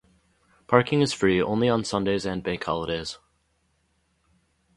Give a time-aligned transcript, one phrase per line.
[0.65, 3.19] Parking is free only on Sundays and Bank Holidays.